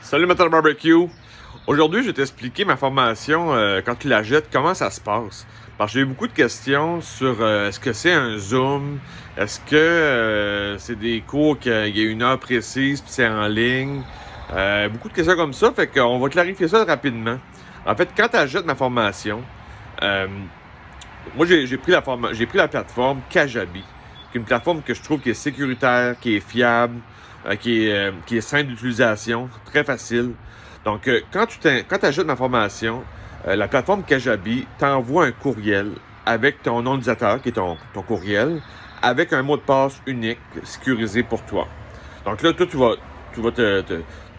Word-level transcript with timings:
Salut 0.00 0.26
Maître 0.26 0.48
Barbecue! 0.48 1.08
Aujourd'hui, 1.66 2.02
je 2.02 2.06
vais 2.06 2.12
t'expliquer 2.14 2.64
ma 2.64 2.76
formation 2.76 3.52
euh, 3.52 3.82
quand 3.84 3.96
tu 3.96 4.08
la 4.08 4.22
jettes, 4.22 4.48
comment 4.50 4.72
ça 4.72 4.90
se 4.90 5.00
passe. 5.00 5.46
Parce 5.76 5.92
que 5.92 5.98
j'ai 5.98 6.02
eu 6.02 6.06
beaucoup 6.06 6.28
de 6.28 6.32
questions 6.32 7.02
sur 7.02 7.42
euh, 7.42 7.68
est-ce 7.68 7.78
que 7.78 7.92
c'est 7.92 8.12
un 8.12 8.38
Zoom, 8.38 9.00
est-ce 9.36 9.60
que 9.60 9.76
euh, 9.76 10.78
c'est 10.78 10.98
des 10.98 11.20
cours 11.20 11.58
qu'il 11.58 11.72
y 11.72 12.00
a 12.00 12.04
une 12.10 12.22
heure 12.22 12.38
précise 12.38 13.02
puis 13.02 13.10
c'est 13.10 13.28
en 13.28 13.48
ligne? 13.48 14.02
beaucoup 14.90 15.10
de 15.10 15.14
questions 15.14 15.36
comme 15.36 15.52
ça, 15.52 15.72
fait 15.72 15.88
qu'on 15.88 16.18
va 16.18 16.28
clarifier 16.30 16.68
ça 16.68 16.84
rapidement. 16.84 17.38
En 17.84 17.94
fait, 17.94 18.08
quand 18.16 18.28
tu 18.28 18.36
achètes 18.36 18.64
ma 18.64 18.76
formation, 18.76 19.42
moi 20.00 21.44
j'ai 21.44 21.76
pris, 21.76 21.92
la 21.92 22.02
j'ai 22.32 22.46
pris 22.46 22.56
la 22.56 22.68
plateforme 22.68 23.20
Kajabi, 23.28 23.82
qui 24.32 24.38
est 24.38 24.40
une 24.40 24.46
plateforme 24.46 24.80
que 24.80 24.94
je 24.94 25.02
trouve 25.02 25.20
qui 25.20 25.30
est 25.30 25.34
sécuritaire, 25.34 26.18
qui 26.18 26.36
est 26.36 26.40
fiable, 26.40 26.98
euh, 27.46 27.54
qui, 27.54 27.86
est, 27.86 27.94
euh, 27.94 28.12
qui 28.26 28.36
est 28.36 28.40
simple 28.40 28.70
d'utilisation, 28.70 29.48
très 29.64 29.84
facile. 29.84 30.32
Donc, 30.84 31.06
euh, 31.06 31.20
quand 31.32 31.46
tu 31.46 31.58
quand 31.88 32.02
achètes 32.02 32.26
ma 32.26 32.36
formation, 32.36 33.04
la 33.46 33.68
plateforme 33.68 34.02
Kajabi 34.02 34.66
t'envoie 34.78 35.26
un 35.26 35.30
courriel 35.32 35.92
avec 36.26 36.62
ton 36.62 36.82
nom 36.82 36.96
d'utilisateur, 36.96 37.40
qui 37.40 37.50
est 37.50 37.52
ton, 37.52 37.76
ton 37.94 38.02
courriel, 38.02 38.60
avec 39.00 39.32
un 39.32 39.42
mot 39.42 39.56
de 39.56 39.62
passe 39.62 40.02
unique, 40.06 40.40
sécurisé 40.64 41.22
pour 41.22 41.42
toi. 41.42 41.68
Donc 42.24 42.42
là, 42.42 42.52
toi, 42.52 42.66
tu 42.66 42.76
vas, 42.76 42.94
tu 43.32 43.40
vas 43.40 43.52
te, 43.52 43.82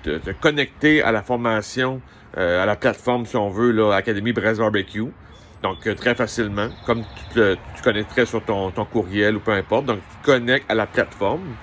te, 0.03 0.17
te, 0.17 0.31
connecter 0.31 1.01
à 1.01 1.13
la 1.13 1.23
formation, 1.23 2.01
à 2.35 2.65
la 2.65 2.75
plateforme, 2.75 3.25
si 3.25 3.37
on 3.37 3.49
veut, 3.49 3.71
là, 3.71 3.95
Académie 3.95 4.33
Brest 4.33 4.59
Barbecue. 4.59 5.07
Donc, 5.63 5.79
très 5.95 6.13
facilement, 6.13 6.67
comme 6.85 7.03
tu, 7.33 7.39
tu 7.75 7.81
connecterais 7.81 8.25
sur 8.25 8.43
ton, 8.43 8.69
ton 8.69 8.85
courriel 8.85 9.37
ou 9.37 9.39
peu 9.39 9.53
importe. 9.53 9.85
Donc, 9.85 9.99
tu 10.11 10.17
te 10.17 10.25
connectes 10.25 10.69
à 10.69 10.75
la 10.75 10.85
plateforme. 10.85 11.55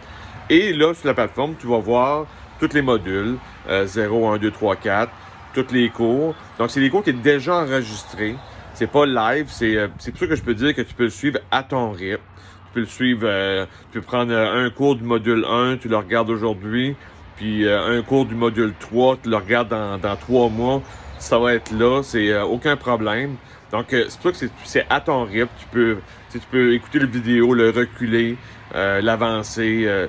Et 0.49 0.73
là, 0.73 0.95
sur 0.95 1.09
la 1.09 1.15
plateforme, 1.15 1.55
tu 1.59 1.67
vas 1.67 1.79
voir 1.79 2.27
tous 2.61 2.73
les 2.73 2.83
modules, 2.83 3.37
0, 3.69 4.29
1, 4.29 4.39
2, 4.39 4.51
3, 4.51 4.77
4, 4.77 5.13
tous 5.53 5.73
les 5.73 5.89
cours. 5.91 6.35
Donc, 6.59 6.71
c'est 6.71 6.81
des 6.81 6.91
cours 6.91 7.03
qui 7.03 7.11
sont 7.11 7.19
déjà 7.19 7.57
enregistrés. 7.57 8.37
C'est 8.75 8.91
pas 8.91 9.07
live, 9.07 9.47
c'est 9.49 9.77
euh, 9.77 9.89
pour 9.89 10.19
ça 10.19 10.27
que 10.27 10.37
je 10.37 10.43
peux 10.43 10.55
dire 10.55 10.75
que 10.75 10.83
tu 10.83 10.95
peux 10.95 11.05
le 11.05 11.11
suivre 11.11 11.39
à 11.51 11.63
ton 11.63 11.93
rythme. 11.93 12.23
Tu 12.67 12.73
peux 12.75 12.81
le 12.81 12.87
suivre, 12.87 13.23
euh, 13.25 13.65
tu 13.91 14.01
peux 14.01 14.07
prendre 14.07 14.33
euh, 14.33 14.67
un 14.67 14.71
cours 14.71 14.97
du 14.97 15.03
module 15.03 15.47
1, 15.51 15.79
tu 15.79 15.89
le 15.89 15.97
regardes 15.97 16.29
aujourd'hui, 16.29 16.95
puis 17.37 17.69
un 17.69 18.03
cours 18.03 18.27
du 18.27 18.35
module 18.35 18.75
3, 18.79 19.19
tu 19.23 19.31
le 19.31 19.37
regardes 19.37 19.69
dans, 19.69 19.99
dans 19.99 20.17
trois 20.17 20.49
mois, 20.49 20.83
ça 21.19 21.39
va 21.39 21.55
être 21.55 21.73
là, 21.73 22.03
c'est 22.03 22.39
aucun 22.41 22.77
problème. 22.77 23.37
Donc, 23.73 23.87
c'est 23.91 24.19
pour 24.21 24.35
ça 24.35 24.47
que 24.47 24.53
c'est 24.65 24.87
à 24.89 25.01
ton 25.01 25.25
rythme. 25.25 25.49
Tu 25.59 25.67
peux, 25.71 25.97
tu 26.31 26.39
peux 26.39 26.75
écouter 26.75 27.01
la 27.01 27.07
vidéo, 27.07 27.53
le 27.53 27.71
reculer, 27.71 28.37
euh, 28.75 29.01
l'avancer. 29.01 29.85
Euh, 29.87 30.07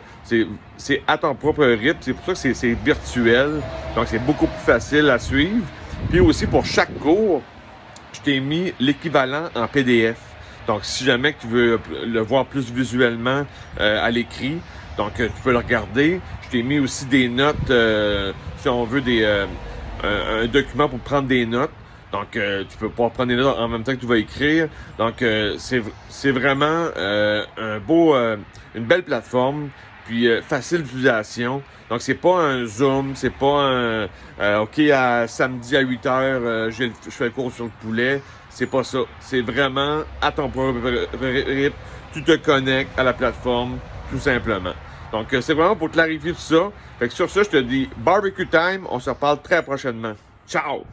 c'est 0.78 1.02
à 1.08 1.18
ton 1.18 1.34
propre 1.36 1.66
rythme. 1.66 1.98
C'est 2.02 2.14
pour 2.14 2.26
ça 2.26 2.50
que 2.50 2.54
c'est 2.54 2.74
virtuel. 2.74 3.62
Donc, 3.96 4.08
c'est 4.08 4.24
beaucoup 4.24 4.48
plus 4.48 4.66
facile 4.66 5.10
à 5.10 5.20
suivre. 5.20 5.66
Puis 6.10 6.20
aussi, 6.20 6.46
pour 6.46 6.66
chaque 6.66 6.98
cours, 7.00 7.42
je 8.14 8.22
t'ai 8.22 8.40
mis 8.40 8.74
l'équivalent 8.80 9.50
en 9.56 9.68
PDF. 9.68 10.20
Donc, 10.68 10.82
si 10.84 11.04
jamais 11.04 11.34
tu 11.40 11.48
veux 11.48 11.80
le 12.06 12.20
voir 12.20 12.46
plus 12.46 12.72
visuellement 12.72 13.46
euh, 13.80 14.06
à 14.06 14.12
l'écrit, 14.12 14.58
donc 14.98 15.14
tu 15.16 15.30
peux 15.44 15.52
le 15.52 15.58
regarder. 15.58 16.20
Je 16.44 16.50
t'ai 16.50 16.64
mis 16.64 16.80
aussi 16.80 17.06
des 17.06 17.28
notes, 17.28 17.72
si 18.60 18.70
on 18.70 18.84
veut, 18.84 19.02
des, 19.02 19.46
un, 20.04 20.46
document 20.48 20.90
pour 20.90 21.00
prendre 21.00 21.28
des 21.28 21.46
notes. 21.46 21.72
Donc, 22.12 22.36
euh, 22.36 22.64
tu 22.70 22.78
peux 22.78 22.90
pas 22.90 23.10
prendre 23.10 23.30
des 23.30 23.36
notes 23.36 23.58
en 23.58 23.68
même 23.68 23.84
temps 23.84 23.94
que 23.94 24.00
tu 24.00 24.06
vas 24.06 24.18
écrire. 24.18 24.70
Donc, 24.98 25.22
euh, 25.22 25.58
c'est 25.58 26.32
vraiment 26.32 26.88
euh, 26.96 27.44
un 27.58 27.80
beau, 27.80 28.16
une 28.16 28.86
belle 28.86 29.04
plateforme, 29.04 29.70
puis 30.06 30.28
facile 30.42 30.84
d'utilisation. 30.84 31.62
Donc, 31.90 32.02
c'est 32.02 32.16
pas 32.16 32.40
un 32.40 32.66
Zoom, 32.66 33.14
c'est 33.16 33.34
pas 33.34 34.08
un 34.40 34.60
OK, 34.60 34.80
à 34.80 35.28
samedi 35.28 35.76
à 35.76 35.82
8 35.82 36.06
heures, 36.06 36.72
je 36.72 36.90
fais 37.10 37.26
le 37.26 37.32
cours 37.32 37.52
sur 37.52 37.66
le 37.66 37.72
poulet. 37.82 38.22
C'est 38.50 38.68
pas 38.68 38.84
ça. 38.84 39.00
C'est 39.20 39.42
vraiment 39.42 40.02
à 40.22 40.32
ton 40.32 40.50
propre. 40.50 40.80
Tu 42.14 42.24
te 42.24 42.36
connectes 42.38 42.98
à 42.98 43.04
la 43.04 43.14
plateforme, 43.14 43.78
tout 44.10 44.20
simplement. 44.20 44.74
Donc, 45.12 45.28
c'est 45.42 45.54
vraiment 45.54 45.76
pour 45.76 45.90
clarifier 45.90 46.34
tout 46.34 46.40
ça. 46.40 46.72
Fait 47.00 47.08
que 47.08 47.14
sur 47.14 47.30
ça, 47.30 47.44
je 47.44 47.50
te 47.50 47.58
dis 47.58 47.90
barbecue 47.98 48.48
time. 48.48 48.86
On 48.90 49.00
se 49.00 49.10
reparle 49.10 49.42
très 49.42 49.64
prochainement. 49.64 50.14
Ciao! 50.48 50.84